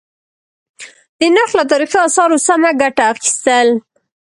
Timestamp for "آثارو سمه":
2.07-2.71